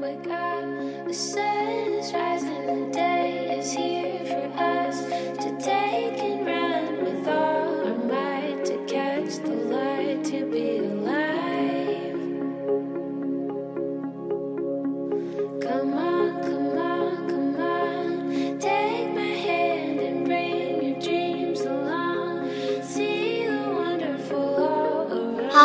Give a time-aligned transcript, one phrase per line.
[0.00, 2.29] we got the is right.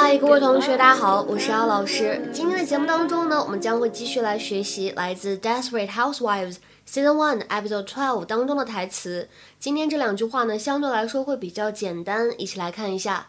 [0.05, 2.31] 嗨，各位同学，大家好，我是姚老师。
[2.33, 9.29] 今天的节目当中呢，我们将会继续来学习来自《Desperate Housewives》Season One Episode Twelve 当中的台词。
[9.59, 13.29] 今天这两句话呢，相对来说会比较简单，一起来看一下。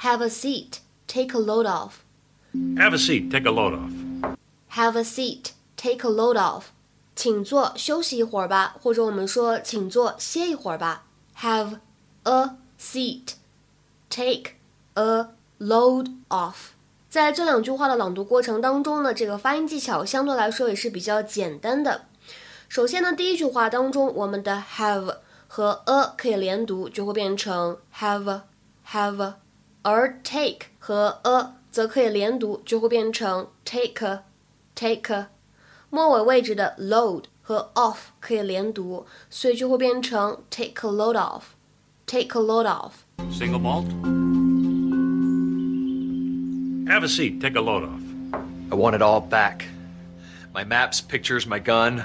[0.00, 1.92] Have a seat, take a load off.
[2.76, 3.30] Have a seat.
[3.30, 3.92] Take a load off.
[4.72, 6.64] Have a seat, take a load off.
[7.14, 11.04] 请坐，休息一会儿吧，或者我们说请坐，歇一会儿吧。
[11.40, 11.78] Have
[12.22, 13.34] a seat,
[14.08, 14.52] take
[14.94, 15.28] a
[15.59, 16.71] load off。
[17.09, 22.05] 在这两句话的朗读过程当中呢，这个发音技巧相对来说也是比较简单的。
[22.67, 28.41] 首先呢，第一句话当中，我们的 have 和 a 可以连读，就会变成 have
[28.89, 29.35] have，
[29.83, 34.23] 而 take 和 a 则可以连读，就会变成 take
[34.75, 35.27] take。
[35.89, 42.91] 末尾位置的 load 和 off 可以连读，所以就会变成 take a load off，take a load off。
[43.31, 44.34] Single malt.
[46.87, 47.41] Have a seat.
[47.41, 48.01] Take a load off.
[48.71, 49.65] I want it all back.
[50.53, 52.03] My maps, pictures, my gun,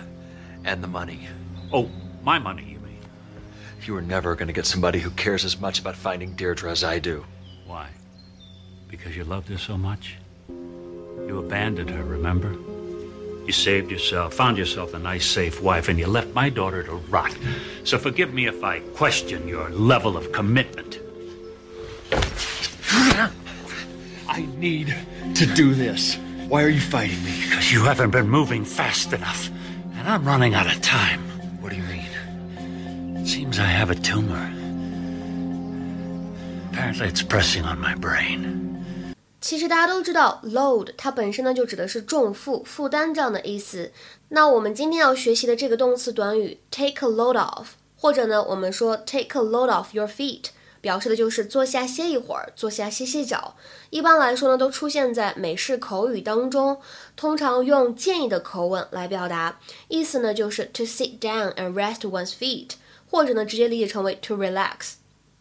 [0.64, 1.28] and the money.
[1.72, 1.90] Oh,
[2.22, 2.98] my money, you mean?
[3.84, 6.82] You are never going to get somebody who cares as much about finding Deirdre as
[6.82, 7.24] I do.
[7.66, 7.88] Why?
[8.88, 10.16] Because you loved her so much?
[10.48, 12.56] You abandoned her, remember?
[13.46, 16.92] You saved yourself, found yourself a nice, safe wife, and you left my daughter to
[16.92, 17.36] rot.
[17.84, 21.00] So forgive me if I question your level of commitment.
[24.29, 24.95] I need
[25.35, 26.17] to do this.
[26.47, 27.31] Why are you fighting me?
[27.47, 29.49] Because you haven't been moving fast enough,
[29.97, 31.21] and I'm running out of time.
[31.61, 33.21] What do you mean?
[33.21, 34.51] It seems I have a tumor.
[36.71, 38.63] Apparently, it's pressing on my brain.
[39.41, 43.91] 其实大家都知道，load 它本身呢就指的是重负、负担这样的意思。
[44.29, 50.45] 那我们今天要学习的这个动词短语 take a load off，或者呢我们说 take a load off your feet，
[50.80, 53.54] 表示的就是坐下歇一会儿，坐下歇歇脚。
[53.90, 56.80] 一般来说呢，都出现在美式口语当中，
[57.16, 59.58] 通常用建议的口吻来表达，
[59.88, 62.70] 意思呢就是 to sit down and rest one's feet，
[63.10, 64.94] 或者呢直接理解成为 to relax。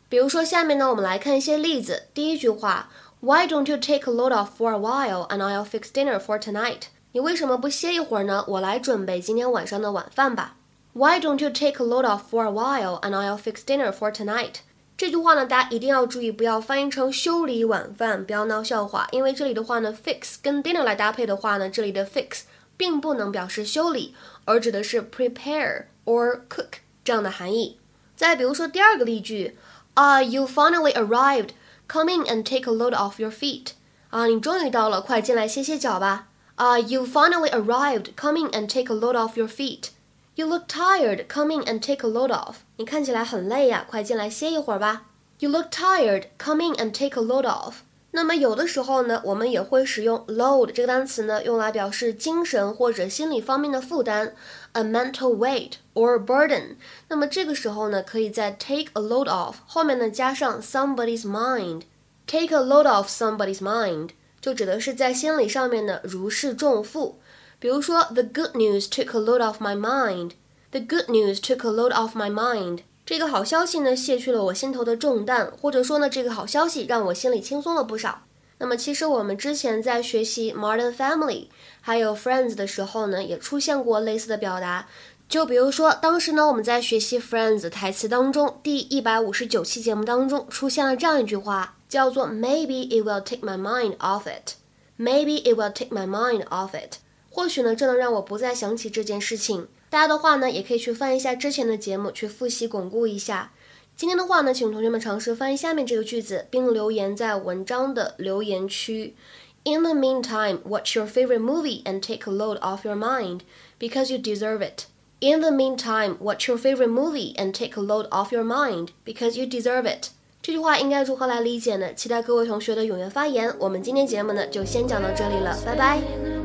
[0.09, 2.07] 比如说，下面呢，我们来看一些例子。
[2.13, 2.89] 第一句话
[3.19, 6.83] ，Why don't you take a load off for a while and I'll fix dinner for tonight？
[7.11, 8.43] 你为什么不歇一会儿呢？
[8.47, 10.55] 我来准备今天晚上的晚饭吧。
[10.93, 14.55] Why don't you take a load off for a while and I'll fix dinner for tonight？
[14.99, 19.07] 这句话呢，大家一定要注意，不要翻译成修理晚饭，不要闹笑话。
[19.13, 22.41] 因为这里的话呢，fix 跟 dinner 来搭配的话呢，这里的 fix
[22.75, 27.79] 并不能表示修理，而指的是 prepare or cook 这样的含义。
[28.17, 29.57] 再比如说第二个例句。
[29.95, 31.49] 啊、y o u finally arrived.
[31.89, 33.71] Come in and take a load off your feet.
[34.11, 36.27] 啊，你终于到了，快进来歇歇脚吧。
[36.55, 38.11] 啊、y o u finally arrived.
[38.15, 39.89] Come in and take a load off your feet.
[40.38, 41.26] You look tired.
[41.28, 42.56] Come in and take a load off.
[42.76, 45.06] 你看起来很累呀，快进来歇一会儿吧。
[45.38, 46.24] You look tired.
[46.38, 47.74] Come in and take a load off.
[48.10, 54.32] 那么有的时候呢，我们也会使用 load 这个单词呢，用来表示精神或者心理方面的负担，
[54.72, 56.76] a mental weight or burden。
[57.08, 64.10] 那么这个时候呢，可以在 take a load off 后面呢加上 somebody's mind。take a load off somebody's mind
[64.40, 67.18] 就指的是在心理上面呢如释重负。
[67.59, 70.31] 比如说，the good news took a load off my mind。
[70.71, 72.79] The good news took a load off my mind。
[73.05, 78.21] 这个好消息呢，卸去了我心头的重担，或者说呢，这个好消息让我心里轻松了不少。
[78.59, 81.45] 那么，其实我们之前在学习《Modern Family》
[81.81, 84.87] 还有《Friends》的时候呢，也出现过类似的表达。
[85.27, 94.53] 就比如说，当时呢，我们在学习《Friends》台词当中，第一百五十九期节目当中出现了这样一句话，叫做 “Maybe it will take my mind off it”。
[94.97, 96.97] Maybe it will take my mind off it。
[97.39, 99.69] 或许呢，这能让我不再想起这件事情。
[99.89, 103.53] 大家的话呢，也可以去翻一下之前的节目，去复习巩固一下。
[103.95, 109.15] 今天的话呢，请同学们尝试翻译下面这个句子，并留言在文章的留言区。
[109.63, 113.39] In the meantime, watch your favorite movie and take a load off your mind
[113.79, 114.83] because you deserve it.
[115.21, 119.39] In the meantime, watch your favorite movie and take a load off your mind because
[119.39, 120.09] you deserve it.
[120.41, 121.93] 这句话应该如何来理解呢？
[121.93, 123.55] 期待各位同学的踊跃发言。
[123.59, 126.38] 我们今天节目呢就先讲到这里了，拜拜。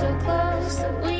[0.00, 1.19] So close that we